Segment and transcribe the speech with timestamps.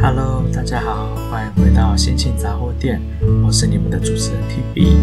[0.00, 3.00] Hello，大家好，欢迎回到心情杂货店，
[3.44, 4.94] 我是你们的主持人 TB。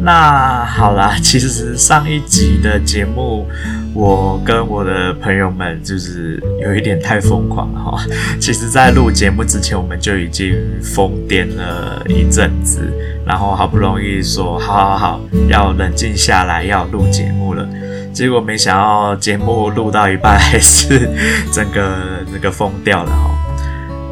[0.00, 3.46] 那好啦， 其实上一集的节目，
[3.94, 8.04] 我跟我的朋友们就是有一点太疯狂了哈。
[8.38, 12.80] 其实，在录节目之前，我们就已经疯癫了一阵子，
[13.24, 17.66] 然后好不容易说好好好，要冷静下来，要录节目了。
[18.12, 21.08] 结果没想到节目录到一半，还是
[21.50, 21.96] 整个
[22.30, 23.34] 那个疯掉了哈。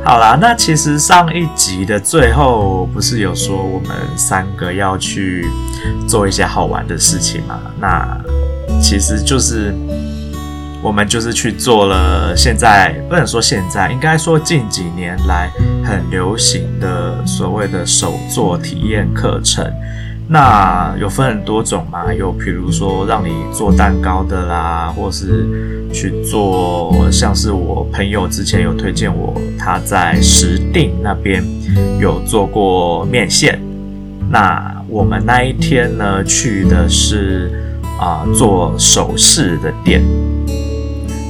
[0.06, 5.44] 好啦，那其实上一集的最后不是有说我们三个要去
[6.06, 7.60] 做一些好玩的事情吗？
[7.80, 8.16] 那
[8.80, 9.74] 其实就是
[10.80, 15.50] 我们就是去做了，现在不能说现在，应该说近几年来
[15.84, 19.68] 很流行的所谓的手作体验课程。
[20.28, 25.46] 那有分很多种嘛，有比如说让你做蛋糕的啦，或是
[25.92, 31.44] 去做，像是我朋友之前有推荐我，他在石碇那边
[32.00, 33.60] 有做过面线。
[34.28, 37.50] 那我们那一天呢，去的是
[38.00, 40.02] 啊、做首饰的店。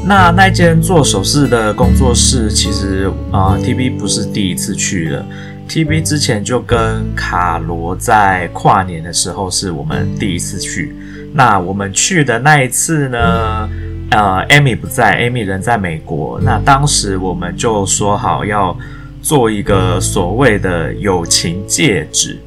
[0.06, 5.26] 那那间做首饰的工作室，其实啊、TB 不是第一次去了。
[5.68, 10.94] TB 之前就跟卡罗在跨年的时候是我们第一次去。
[11.34, 13.68] 那我们去的那一次呢，
[14.10, 16.40] 呃，Amy 不在，Amy 人在美国。
[16.42, 18.76] 那当时我们就说好要
[19.20, 22.38] 做一个所谓的友情戒指。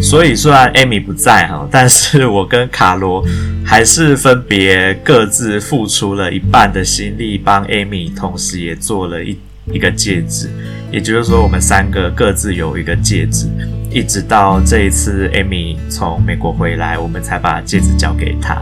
[0.00, 3.24] 所以虽然 Amy 不在哈，但是我跟卡罗
[3.66, 9.36] 还是分别各自付出了一半的心力，帮 Amy，同时也做了一
[9.72, 10.48] 一个戒指。
[10.92, 13.46] 也就是说，我们三个各自有一个戒指，
[13.92, 18.60] 一直到这一次 Amy 从美国回来，我们才把戒指交给她。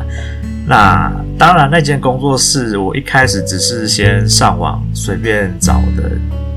[0.67, 6.11] 那当然，那间工作室我一开始只是先上网随便找的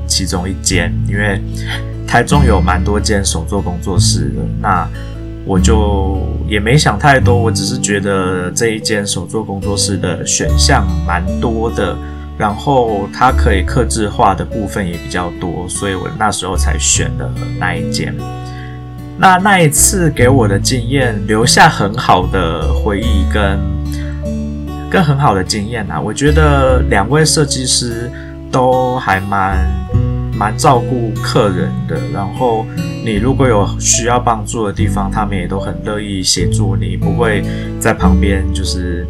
[0.06, 1.40] 其中一间，因为
[2.06, 4.86] 台中有蛮多间手作工作室的，那
[5.46, 11.96] 我就也没想太多，我只是觉得这一间手作工作室的选项蛮多的。
[12.38, 18.14] 然后它可以克制化的部分也比较多，所以我那时候才选了那一间。
[19.18, 23.60] 那那一次给我的经验，留下很好的回忆跟
[24.90, 26.00] 跟很好的经验啊。
[26.00, 28.10] 我觉得两位设计师
[28.50, 29.58] 都还蛮
[30.34, 32.00] 蛮照顾客人的。
[32.12, 32.66] 然后
[33.04, 37.44] 你如果有需要帮助的地方，他们也都很乐意协助你，不会
[37.78, 39.06] 在旁边就是。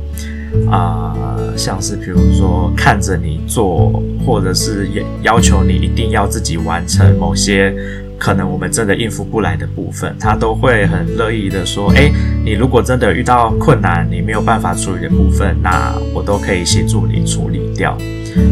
[0.70, 4.88] 啊、像是比如说看着你做，或者是
[5.22, 7.74] 要求你一定要自己完成某些
[8.18, 12.12] 可能我们真的应付不来的部分，他都会很乐意的说：“诶，
[12.44, 17.96] 你如果真的遇到困难，你没有办法处理的部分，那我都可以协助你处理掉。”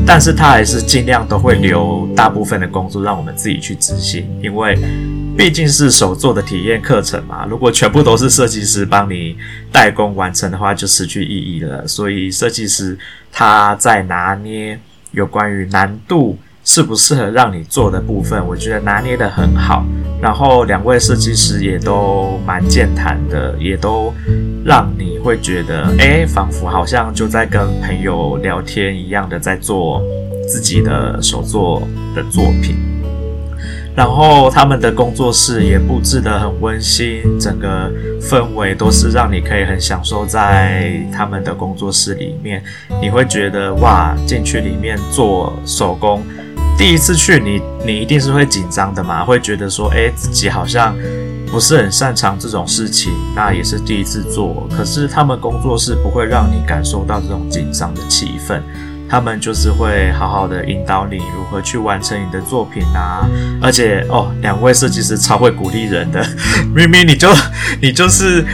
[0.04, 4.76] 但是他还是尽量都会留大部分的工作让我们自己去执行，因为。
[5.40, 9.34] 毕竟是手作的体验课程嘛，如果全部都是设计师帮你
[9.72, 11.88] 代工完成的话，就失去意义了。
[11.88, 12.98] 所以设计师
[13.32, 14.78] 他在拿捏
[15.12, 19.82] 有关于难度适不适合让你做的部分，我觉得拿捏得很好。
[20.20, 24.12] 然后两位设计师也都蛮健谈的，也都
[24.62, 30.02] 让你会觉得，诶，仿佛好像就在跟朋友聊天一样的在做
[30.46, 31.82] 自己的手作
[32.14, 32.89] 的作品。
[33.96, 37.90] 然后他们的工作室也布置得很温馨，整个
[38.20, 42.62] 氛围都是让你可以很享受在他们的工作室里面。
[43.02, 46.22] 你会觉得哇，进去里面做手工，
[46.78, 50.94] 第一次去你你一定是会紧张的嘛，会觉得说，诶，自己好像
[51.50, 54.66] 不是很擅长这种事情，那也是第一次做。
[54.70, 58.60] 可是他们工作室不会让你感受到这种紧张的气氛。
[59.10, 63.28] 他们就是会好好的引导你如何去完成你的作品啊，
[63.60, 66.24] 而且哦，两位设计师超会鼓励人的，
[66.72, 67.28] 明明你就
[67.82, 68.44] 你就是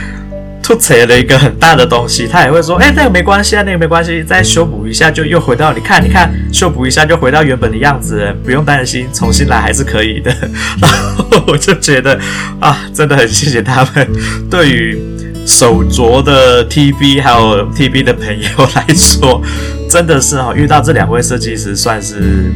[0.62, 10.34] 突扯了一个很大的东西，他也会说，哎，那个没关系啊，那个没关系，再修补一下就又回到你看，你看 修补一下就回到原本的样子，不用担心，重新来还是可以的。
[10.80, 12.18] 然后我就觉得
[12.60, 14.08] 啊，真的很谢谢他们
[14.50, 14.98] 对于
[15.46, 19.42] 手镯的 TB 还有 TB 的朋友来说。
[19.88, 22.50] 真的是哈，遇到这两位设计师算是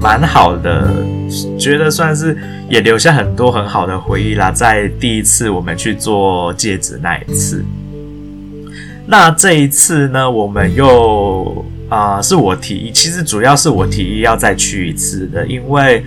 [0.00, 0.94] 蛮好的，
[1.58, 2.36] 觉得算是
[2.68, 4.50] 也留下很多很好的回忆啦。
[4.50, 7.64] 在第一次我们去做戒指那一次，
[9.06, 16.04] 那这一次呢，我们又啊、是我提议，其实主要是我提议要再去一次的，因为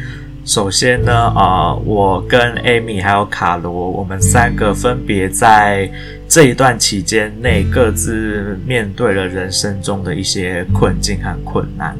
[0.47, 5.91] 首先呢，啊、我跟 Amy 还有卡罗，我们三个分别在。
[6.29, 11.95] 这一段期间内，各自面对了人生中的一些困境和困难。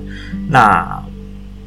[0.50, 1.02] 那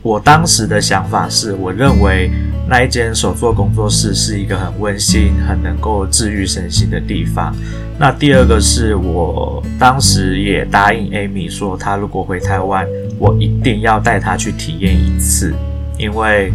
[0.03, 2.31] 我当时的想法是，我认为
[2.69, 7.55] 那一间手作工作室是一个很温馨、很能够治愈身心的地方。
[7.99, 12.87] 那第二个是我当时也答应 Amy 说，她如果回台湾，
[13.19, 15.55] 我一定要带她去体验一次，
[15.97, 16.53] 因为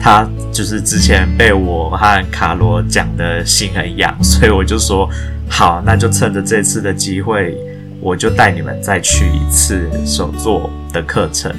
[0.00, 5.08] 他就是之前被我和卡罗讲的心很痒， 所以我就说
[5.48, 7.56] 好，那就趁着这次的机会，
[8.00, 11.52] 我就带你们再去一次手作的课程。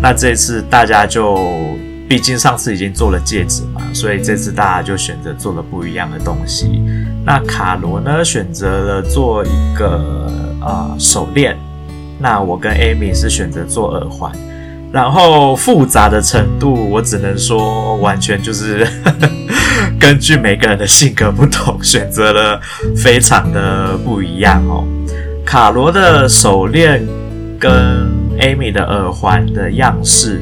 [0.00, 1.38] 那这次大家就，
[2.08, 6.82] 毕竟上次已经做了戒指嘛，所以这次大家就选择做了不一样的东西。
[7.24, 9.96] 那卡罗呢，选择了做一个
[10.60, 11.56] 啊、呃、手链，
[12.18, 14.30] 那我跟 Amy 是选择做耳环。
[14.96, 18.88] 然后复杂的程度，我只能说完全就是
[20.00, 22.58] 根据每个人的性格不同，选择了
[22.96, 24.86] 非常的不一样哦。
[25.44, 27.06] 卡罗的手链
[27.60, 28.08] 跟
[28.40, 30.40] Amy 的耳环的样式，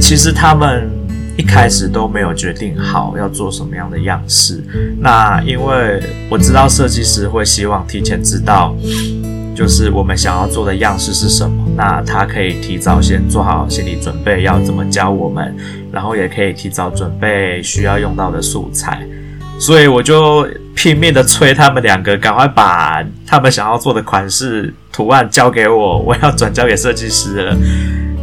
[0.00, 0.90] 其实他们
[1.36, 4.60] 一开始都没有决定好要做什么样的样式。
[4.98, 8.74] 那因为我知道设计师会希望提前知道，
[9.54, 15.54] 就是我们想要做的样式是什么，那他可以提早先做好心理准备，要怎么教我们，
[15.92, 19.06] 然后也可以提早准备需要用到的素材。
[19.58, 27.56] 所以我就拼命的催他们两个赶快把他们想要做的款式图案交给我，我要转交给设计师了。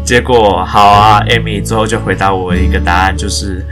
[0.04, 3.66] 结果好啊，Amy 最后就回答我一个答案，就是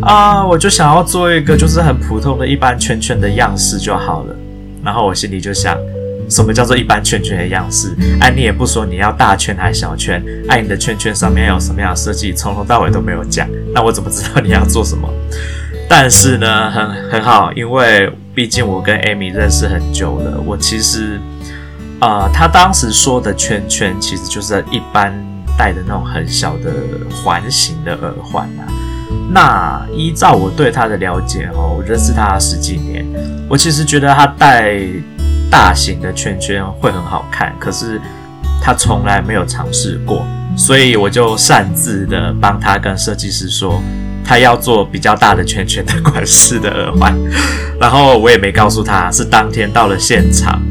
[0.00, 4.34] 啊，我就想要做一个就是很普通的一般圈圈的样式就好了。
[4.82, 5.76] 然后我心里就想，
[6.28, 7.94] 什么叫做一般圈圈的样式？
[8.20, 10.22] 哎，你也不说你要大圈还是小圈？
[10.48, 12.32] 哎，你的圈圈上面有什么样的设计？
[12.32, 15.08] 从头到尾都没有讲，那我怎么知道你要做什么？
[15.88, 20.40] 但是呢，很很好，因为毕竟我跟 Amy 认识很久了。
[20.40, 21.20] 我其实，
[22.00, 25.12] 啊、呃，他当时说的圈圈，其实就是一般
[25.58, 26.72] 戴的那种很小的
[27.10, 28.64] 环形的耳环啊。
[29.30, 33.06] 那依照我对他的了解哦，我认识他十几年，
[33.48, 34.80] 我其实觉得他戴
[35.54, 38.00] 大型的圈圈会很好看，可是
[38.60, 43.80] 他从来没有尝试过，所以我就擅自的帮他跟设计师说。
[44.26, 47.14] 他要做比较大的圈圈的款式的耳环，
[47.78, 50.62] 然后我也没告诉他，是当天到了现场，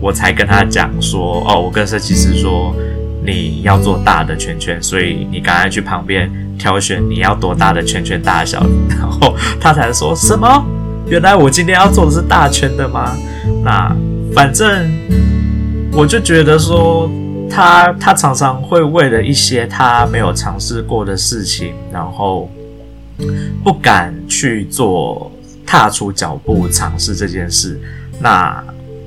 [0.00, 2.74] 我才跟他讲说，哦，我跟设计师说
[3.22, 10.64] 你要做大的圈圈，所以你赶快去旁边挑选你要多大的圈圈大小，然后他才说什么？
[11.06, 13.14] 原来我今天要做的是大圈的吗？
[13.62, 13.94] 那
[14.36, 14.86] 反正
[15.92, 17.10] 我就觉得说，
[17.48, 22.50] 他他常常会为了一些他没有尝试过的事情，然后。
[23.64, 25.32] 不敢去做，
[25.64, 27.80] 踏出脚步尝试这件事，
[28.20, 28.62] 那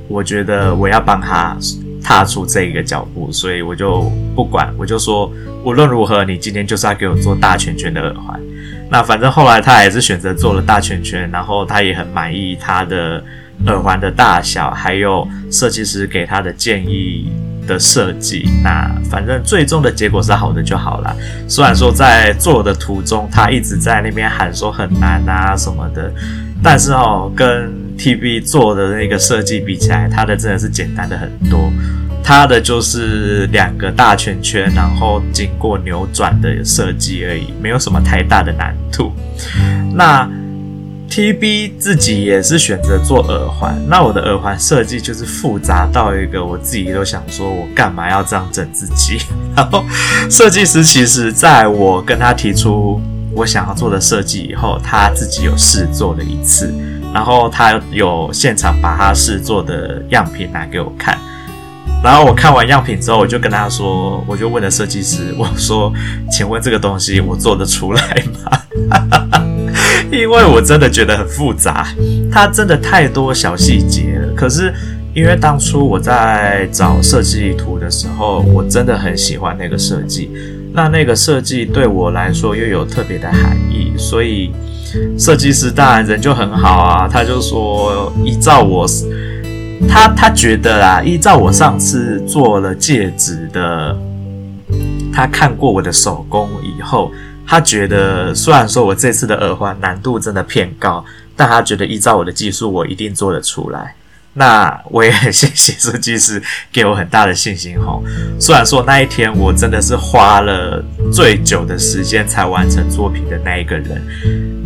[0.07, 1.55] 我觉得我要帮他
[2.03, 5.31] 踏出这一个脚步，所以我就不管，我就说
[5.63, 8.41] 无论如何，你今天就是要给我做大圈圈的耳环。
[8.89, 13.23] 那反正后来他还是选择做了大圈圈，然后他也很满意他的
[13.67, 17.31] 耳环的大小，还有设计师给他的建议。
[17.67, 21.15] 的设计，那反正最终的结果是好的就好了。
[21.47, 26.11] 虽然说在做的途中，他一直在那边喊说很难啊什么的，
[26.63, 31.71] 但是哦，跟 TB 做的那个设计比起来，他的真的是简单的很多。
[32.23, 39.13] 他的就是两个大圈圈，然后经过扭转的设计而已，没有什么太大的难度。
[39.93, 40.27] 那。
[41.09, 49.19] TB 自己也是选择做耳环，那我的耳环设计就是复杂到一个我自己都想说，我干嘛要这样整自己？
[49.55, 49.83] 然后
[50.29, 53.01] 设计师其实在我跟他提出
[53.33, 56.73] 我想要做的设计以后，他自己有试做了一次，
[57.13, 61.17] 然后他有现场把他试做的样品拿给我看，
[62.03, 65.91] 然后我看完样品之后，我就跟他说，我就问了设计师，我说，
[66.31, 69.39] 请问这个东西我做得出来吗？
[70.11, 71.87] 因为我真的觉得很复杂，
[72.31, 74.33] 它真的太多小细节了。
[74.35, 74.73] 可是
[75.13, 80.31] 因为当初我在找设计图的时候，我真的很喜欢那个设计。
[80.73, 84.51] 那那个设计对我来说又有特别的含义，所以
[85.17, 87.07] 设计师当然人就很好啊。
[87.07, 88.87] 他就说依照我，
[89.87, 93.95] 他他觉得啊，依照我上次做了戒指的，
[95.13, 97.11] 他看过我的手工以后。
[97.49, 101.03] 他觉得，虽然说我这次的耳环难度真的偏高，
[101.35, 103.95] 但他觉得依照我的技术，我一定做得出来。
[104.33, 106.39] 那我也很 谢谢设计师
[106.71, 108.03] 给我很大的信心吼。
[108.39, 113.99] 虽然说那一天我真的是花了最久的时间才完成作品的那一个人，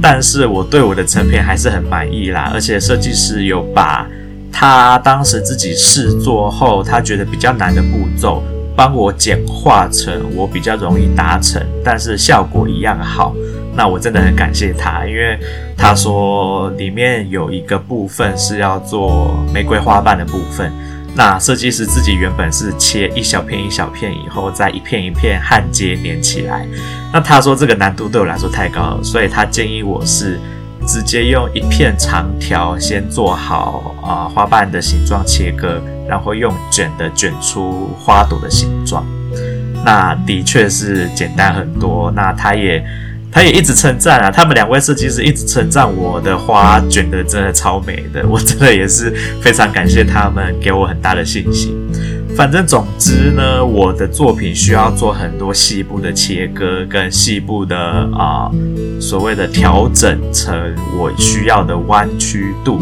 [0.02, 2.52] 但是我对我的成品还是很满意啦。
[2.54, 4.06] 而且设计师有把
[4.52, 8.44] 他当时自己试做后他觉得比较难的步骤。
[8.76, 13.36] 帮我简化成我比较容易达成，但是效果一样好。
[13.76, 15.38] 那我真的很感谢他，因为
[15.76, 20.72] 他说里面有一个部分是要做玫瑰花瓣的部分。
[21.16, 26.66] 那设计师自己原本是切一小片一小片，以后再一片一片焊接粘起来。
[27.12, 30.40] 那他说这个难度对我来说太高了，所以他建议我是
[30.88, 39.06] 直接用一片长条先做好啊、呃、花瓣的形状切割，然后用卷的卷出花朵的形状。
[39.86, 42.12] 那的确是简单很多。
[42.16, 42.84] 那他也。
[43.36, 49.10] 他也一直称赞啊，他们两位设计师一直称赞我的花卷的真的超美的， 我真的也是
[49.42, 51.76] 非常感谢他们给我很大的信心。
[52.38, 57.76] 反正总之呢，我的作品需要做很多细部的切割跟细部的
[58.16, 58.52] 啊、
[59.02, 60.56] 所谓的调整成
[60.96, 62.80] 我需要的弯曲度，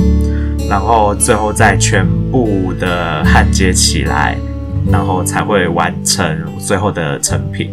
[0.70, 4.38] 然后最后再全部的焊接起来，
[4.92, 7.70] 然后才会完成最后的成品。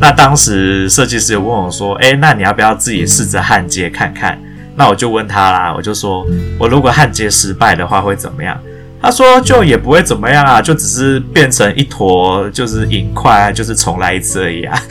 [0.00, 4.38] 那当时设计师有问我说：“诶，那你要不要自己试着焊接看看？”
[4.76, 6.26] 那我就问他啦，我就说
[6.58, 8.60] ：“我如果焊接失败的话会怎么样？”
[9.04, 14.76] 他说：“就也不会怎么样啊，就只是变成一坨就是银块，就是重来一次而已啊。”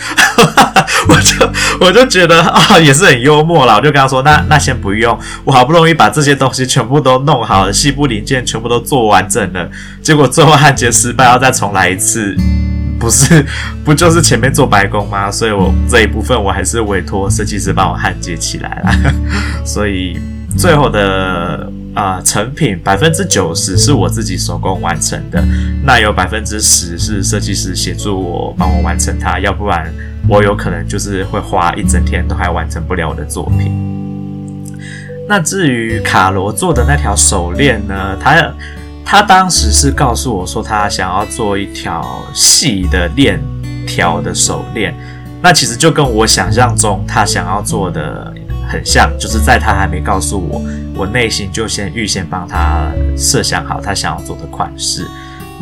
[1.09, 1.51] 我就
[1.81, 3.75] 我就觉得啊、也是很幽默啦。
[3.75, 9.69] 我就跟他说：“那那先不用，我好不容易把这些东西全部都弄好了，细部零件全部都做完整了，
[10.01, 12.35] 结果最后焊接失败，要再重来一次。”
[12.99, 13.45] 不是，
[13.83, 15.29] 不就是前面做白工吗？
[15.29, 19.13] 所以我这一部分我还是委托设计师帮我焊接起来了。
[19.65, 20.17] 所以
[20.57, 25.43] 最后的啊、成品百分之九十是我自己手工完成的，
[25.83, 29.93] 那有百分之十是设计师协助我帮我完成它，要不然
[30.27, 33.71] 我有可能就是会花一整天都还完成不了我的作品。
[35.27, 38.53] 那至于卡罗做的那条手链呢，他。
[39.05, 43.39] 他当时是告诉我说，他想要做一条细的链
[43.85, 44.95] 条的手链。
[45.41, 48.33] 那其实就跟我想象中他想要做的
[48.73, 50.61] 很像，就是在他还没告诉我，
[50.95, 55.07] 我内心就先预先帮他设想好他想要做的款式。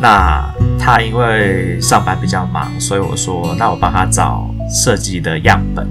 [0.00, 0.42] 那
[0.78, 5.86] 他因为上班比较忙，所以我说，那我帮他找设计的样本。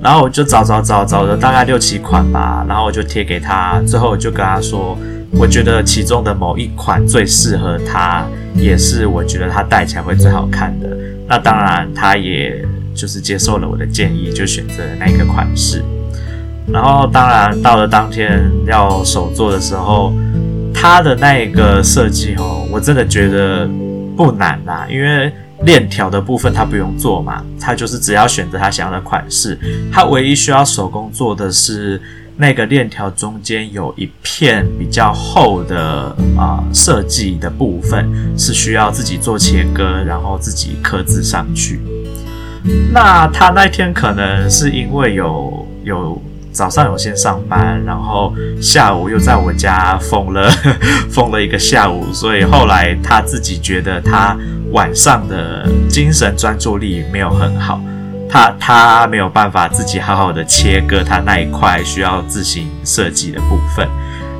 [0.00, 4.96] 然后我就找找找找了大概六七款吧，然后我就贴给他，最后我就跟他说。
[5.36, 10.88] 我觉得其中的某一款最适合他，也是我觉得他戴起来会最好看的。
[11.26, 15.82] 那当然，他也就是接受了我的建议，就选择了那个款式。
[16.72, 20.12] 然后，当然到了当天要手做的时候，
[20.72, 23.68] 他的那个设计哦，我真的觉得
[24.16, 29.58] 不难啦，因为链条的部分他不用做嘛，他就是只要选择他想要的款式，
[29.92, 32.00] 他唯一需要手工做的是。
[32.36, 41.80] 那个链条中间有一片比较厚的啊、设计的部分，是需要自己做切割，然后自己刻字上去。
[42.92, 46.20] 那他那天可能是因为有有
[46.54, 48.32] 早上有先上班，然后
[48.62, 50.48] 下午又在我家疯了
[51.10, 54.36] 疯了一个下午，所以后来他自己觉得他
[54.70, 57.80] 晚上的精神专注力没有很好。
[58.30, 63.88] 他他没有办法自己好好的切割他那一块需要自行设计的部分，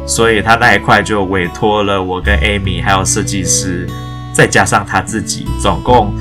[0.06, 3.88] 所以他那一块就委托了我跟 Amy 还有设计师，
[4.32, 6.12] 再加上他自己，总共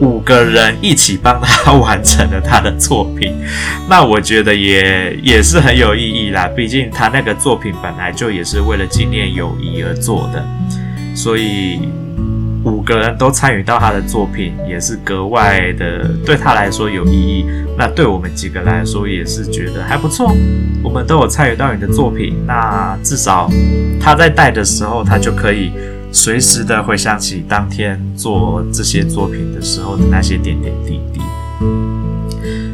[0.00, 3.34] 五个人一起帮他完成了他的作品。
[3.88, 10.44] 那我觉得也也是很有意义啦，毕竟他那个作品本来就也是为了纪念友谊而做的，
[11.14, 11.80] 所以。
[12.64, 17.46] 五个人都参与到他的作品，也是格外的对他来说有意义。
[17.78, 20.34] 那对我们几个来说，也是觉得还不错。
[20.82, 23.48] 我们都有参与到你的作品，那至少
[24.00, 25.70] 他在带的时候，他就可以
[26.12, 31.20] 随时的回想起当天做这些作品的时候的那些点点滴滴。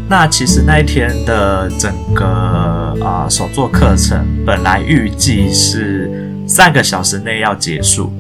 [0.09, 2.25] 那其实那一天的整个
[3.03, 8.13] 啊、手作课程，本来预计是三个小时内要结束。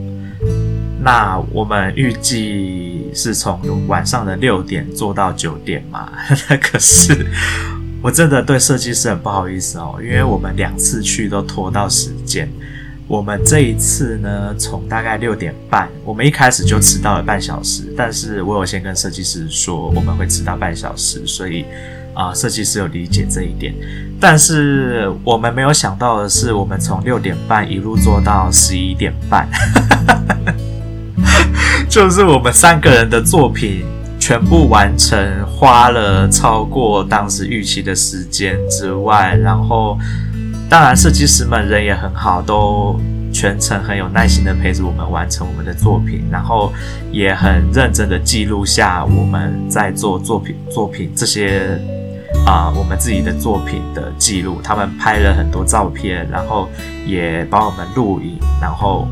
[1.05, 6.09] 那我们预计是从晚上的六点做到九点嘛？
[6.63, 7.27] 可是
[8.01, 12.49] 我真的对设计师很不好意思哦，因为我们两次去都拖到时间。
[13.13, 17.93] 我们这一次呢，从大概六点半，我们一开始就迟到了半小时。
[17.95, 21.67] 但是我有先跟设计师说我们会迟到半小时，所以
[22.15, 23.75] 啊，设计师有理解这一点。
[24.19, 29.47] 但是我们没有想到的是，我们从六点半一路做到十一点半。
[31.91, 33.85] 就是我们三个人的作品
[34.19, 39.99] 全部完成，花了超过当时预期的时间之外，然后
[40.73, 42.99] 当然设计师们人也很好，都
[43.31, 46.73] 全程很有耐心的陪着我们完成我们的作品，然后
[47.11, 51.79] 也很认真的记录下我们在做作品作品这些
[52.47, 54.63] 啊、我们自己的作品的记录。
[54.65, 56.71] 他们拍了很多照片，然后
[57.07, 59.07] 也帮我们录影，然后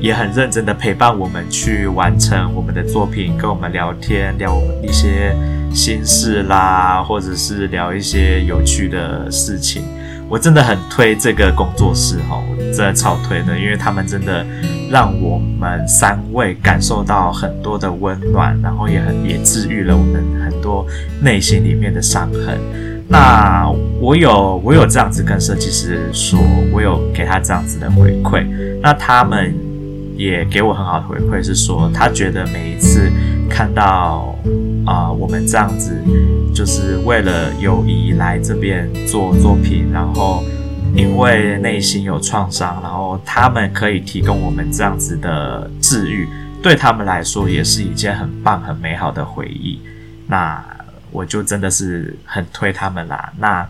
[0.00, 5.36] 也很认真的陪伴我们去完成我们的作品，跟我们聊天，聊一些
[5.74, 9.84] 心事啦，或者是聊一些有趣的事情。
[10.32, 14.42] 我真的很推这个工作室哈，我真的超推的，因为他们真的
[14.90, 20.86] 让我们三位感受到很多的温暖，然后也很也治愈了我们很多
[21.20, 22.58] 内心里面的伤痕。
[23.08, 23.70] 那
[24.00, 26.40] 我有我有这样子跟设计师说，
[26.72, 28.46] 我有给他这样子的回馈，
[28.80, 29.54] 那他们
[30.16, 33.12] 也给我很好的回馈，是说他觉得每一次
[33.52, 34.34] 看到
[34.86, 35.94] 啊、我们这样子。
[36.54, 40.44] 就是为了友谊来这边做作品，然后
[40.94, 46.28] 因为内心有创伤，然后他们可以提供我们这样子的治愈，
[46.62, 49.80] 对他们来说也是一件很棒、很美好的回忆。
[50.26, 50.62] 那
[51.10, 53.32] 我就真的是很推他们啦。
[53.38, 53.66] 那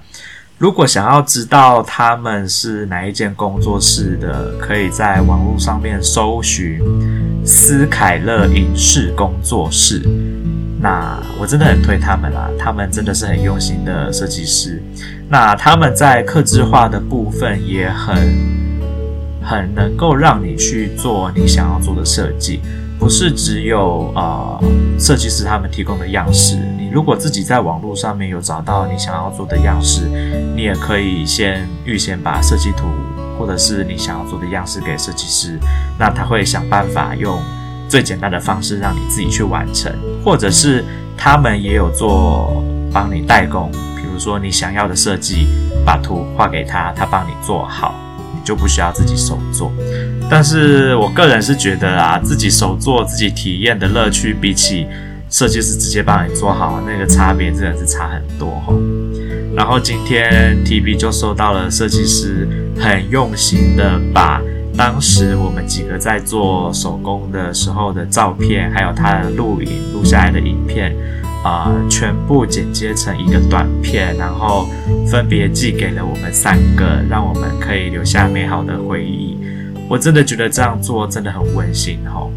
[0.59, 6.81] 如果想要知道他们是哪一间工作室的，可以在网络上面搜寻
[7.45, 10.03] 斯凯勒影视工作室。
[10.81, 14.83] 那我真的很推他们啦，他们真的是很用心的设计师。
[15.29, 18.17] 那他们在刻字化的部分也很
[19.43, 22.61] 很能够让你去做你想要做的设计，
[22.99, 24.63] 不是只有呃
[24.99, 26.57] 设计师他们提供的样式。
[26.77, 30.03] 你如果自己在网络上面有找到你想要做的样式，
[30.55, 32.85] 你也可以先预先把设计图
[33.39, 35.59] 或者是你想要做的样式给设计师，
[35.99, 37.41] 那他会想办法用。
[37.89, 39.93] 最简单的方式让你自己去完成，
[40.25, 40.83] 或者是
[41.15, 45.47] 他们也有做帮你代工，比如说你想要的设计，
[45.85, 47.95] 把图画给他，他帮你做好，
[48.35, 49.71] 你就不需要自己手做。
[50.31, 54.87] 但是我个人是觉得啊，自己手做自己体验的乐趣，比起
[55.29, 59.12] 设计师直接帮你做好，那个差别真的是差很多齁。
[59.55, 64.41] 然后今天 TB 就收到了设计师很用心的把。
[64.75, 70.97] 当时我们几个在做手工的时候的照片，还有他的录影录下来的影片，
[71.45, 74.67] 啊、全部剪接成一个短片，然后
[75.07, 79.37] 分别寄给了我们三个，让我们可以留下美好的回忆。
[79.91, 82.31] 我真的觉得这样做真的很温馨齁。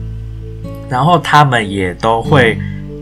[0.89, 2.57] 然后他们也都会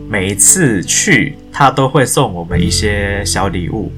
[0.08, 3.90] 每一次去，他都会送我们一些小礼物。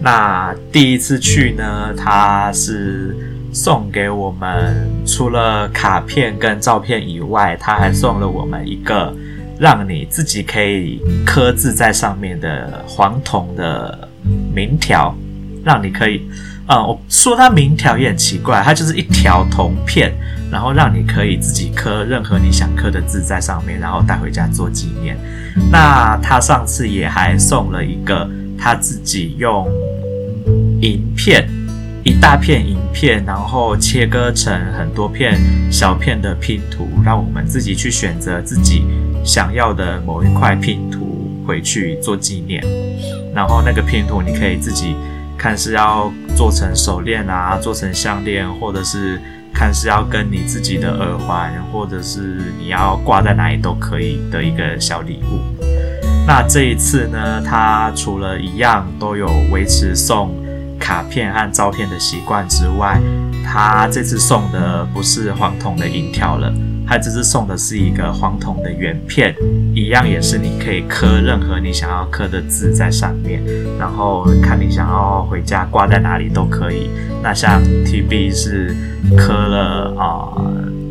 [0.00, 3.16] 那第一次去呢，他是。
[3.50, 9.12] 送给我们除了卡片跟照片以外，他还送了我们一个
[9.58, 14.06] 让你自己可以刻字在上面的黄铜的
[14.54, 15.16] 名条，
[15.64, 16.28] 让你可以，
[16.66, 20.12] 嗯，我说它名条也很奇怪，它就是一条铜片，
[20.52, 25.16] 然后让你可以自己刻任何你想刻的字在上面，然后带回家做纪念。
[25.72, 29.66] 那他上次也还送了一个他自己用
[30.80, 31.48] 银片。
[32.04, 35.38] 一大片银片，然后切割成很多片
[35.70, 38.82] 小片的拼图，让我们自己去选择自己
[39.22, 42.64] 想要的某一块拼图回去做纪念。
[43.34, 44.94] 然后那个拼图你可以自己
[45.36, 49.20] 看是要做成手链啊，做成项链，或者是
[49.52, 55.77] 看是要跟你自己的耳环，或者是你要挂在哪里都可以的一个小礼物。
[56.28, 60.30] 那这一次呢，它除了一样都有维持送。
[60.78, 62.98] 卡片和照片的习惯之外，
[63.44, 66.50] 他这次送的不是黄铜的银条了，
[66.86, 69.34] 他这次送的是一个黄铜的圆片，
[69.74, 73.42] 一样也是你可以刻任何你想要刻的字在上面，
[73.76, 76.88] 然后看你想要回家挂在哪里都可以。
[77.22, 78.74] 那像 TB 是
[79.16, 80.32] 刻了啊、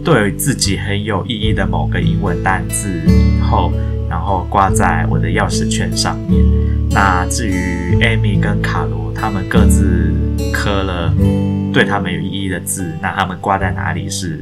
[0.08, 3.74] 对自己很有意义的某个英文单字以后，
[4.10, 6.42] 然后挂在我的钥匙圈上面。
[6.90, 10.14] 那至于 Amy 跟卡罗，他们各自
[10.54, 11.14] 刻了
[11.74, 14.40] 对他们有意义的字，那他们挂在哪里是，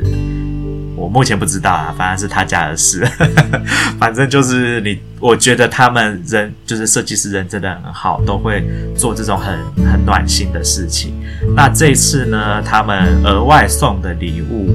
[0.96, 3.04] 我目前不知道啊，反正是他家的事。
[3.98, 8.64] 反正就是你，我觉得他们人就是设计师人真的很好，都会
[8.96, 9.58] 做这种很
[9.92, 11.16] 很暖心的事情。
[11.56, 14.70] 那这次呢，他们额外送的礼物。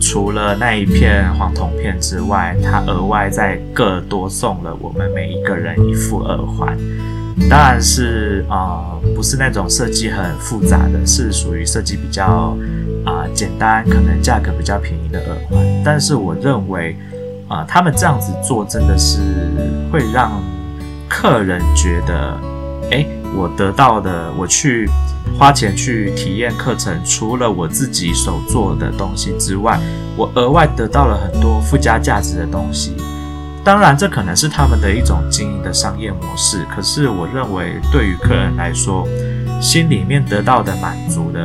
[0.00, 6.76] 除了那一片黄铜片之外，他额外再各多送了我们每一个人一副耳环，
[7.50, 12.56] 当然是啊、不是那种设计很复杂的，是属于设计比较
[13.04, 15.58] 啊、简单，可能价格比较便宜的耳环。
[15.84, 16.96] 但是我认为
[17.48, 19.18] 啊、他们这样子做真的是
[19.90, 20.42] 会让
[21.08, 22.38] 客人觉得，
[22.90, 24.88] 诶，我得到的，我去
[25.36, 29.80] 花钱去体验课程，除了我自己手做的东西之外，
[30.16, 32.94] 我额外得到了很多附加价值的东西。
[33.64, 36.64] 当然，这可能是他们的一种经营的商业模式。
[36.74, 39.06] 可是，我认为对于客人来说，
[39.60, 41.40] 心里面得到的满足的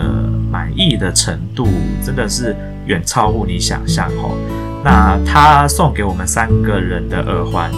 [0.50, 1.68] 满意的程度，
[2.06, 4.38] 真的是远超乎你想象哦。
[4.86, 7.70] 那他送给我们三个人的耳环，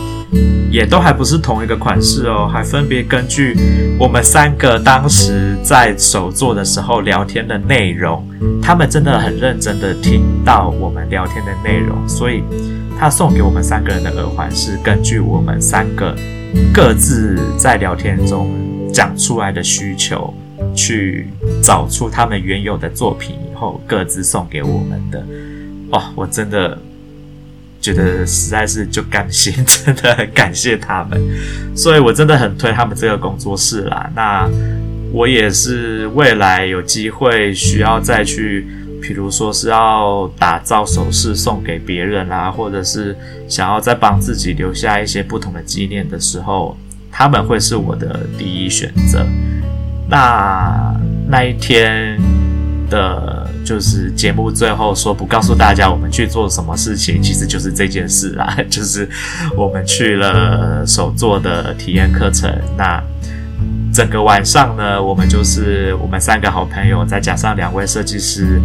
[0.72, 3.56] 也都还不是同一个款式哦，还分别根据
[3.98, 8.28] 我们三个当时在手作的时候聊天的内容，
[8.62, 12.44] 他们真的很认真的听到我们聊天的内容，所以
[13.00, 16.14] 他送给我们三个人的耳环是根据我们三个
[16.74, 18.52] 各自在聊天中
[18.92, 20.34] 讲出来的需求，
[20.76, 21.30] 去
[21.64, 25.24] 找出他们原有的作品以后各自送给我们的。
[25.92, 26.78] 哦，我真的。
[27.86, 31.21] 觉得实在是就感谢，真的很感谢他们，
[31.76, 34.10] 所以我真的很推他们这个工作室啦。
[34.15, 34.50] 那
[35.12, 38.65] 我也是未来有机会需要再去，
[39.00, 43.15] 比如说是要打造首饰送给别人啦，或者是
[43.48, 46.76] 想要再帮自己留下一些不同的纪念的时候，
[47.12, 49.24] 他们会是我的第一选择。
[50.10, 50.95] 那
[51.30, 52.19] 那一天
[52.89, 53.45] 的。
[53.65, 59.10] 就是节目最后说不告诉大家我们去做什么事情，其实就是这件事啦， 就是
[59.58, 62.49] 我们去了手做的体验课程。
[62.78, 63.04] 那
[63.91, 68.62] 整个晚上呢，我们就是我们三个好朋友，再加上两位设计师，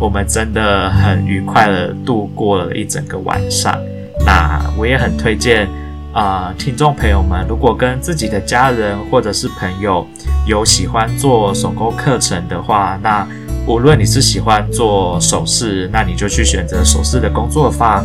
[0.00, 3.78] 我们真的很愉快的度过了一整个晚上。
[4.26, 5.68] 那我也很推荐
[6.12, 10.04] 啊、听众朋友们，如果跟自己的家人或者是朋友
[10.44, 13.24] 有喜欢做手工课程的话，那
[13.66, 18.04] 无论你是喜欢做首饰，那你就去选择首饰的工作坊；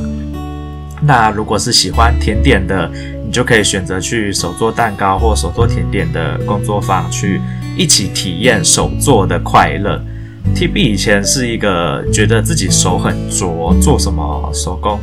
[1.01, 2.89] 那如果是喜欢甜点的，
[3.25, 7.41] 你就可以选择去手做蛋糕或手做甜点的工作坊，去
[7.75, 9.99] 一起体验手做的快乐。
[10.53, 14.99] TB 以前是一个觉得自己手很拙，做什么手工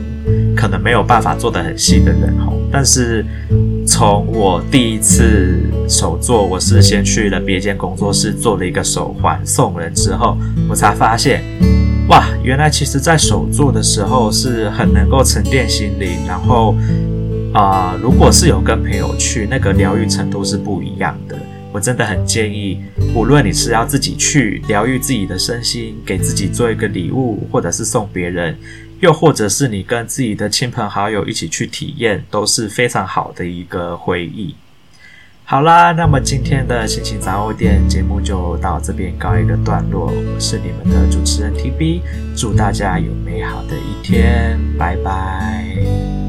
[0.54, 3.26] 可能没有办法做得很细的人吼，但是。
[3.86, 10.36] 从我第一次手作，我是先去了别间工作室做了一个手环送人之后，
[10.68, 11.42] 我才发现，
[12.08, 16.76] 哇，原来其实在手作的时候是很能够沉淀心灵，然后
[17.52, 21.36] 啊、如果是有跟朋友去，那个疗愈程度是不一样的。
[21.72, 22.78] 我真的很建议，
[23.14, 28.56] 无论你是要自己去疗愈自己的身心，给自己做一个礼物，或者是送别人。
[29.02, 34.54] 又或者是你跟自己的亲朋好友一起去体验，都是非常好的一个回忆。
[35.44, 40.06] 好啦，那么今天的心情杂货店节目就到这边告一个段落。
[40.06, 42.00] 我是你们的主持人 TB，
[42.36, 46.21] 祝大家有美好的一天，拜拜。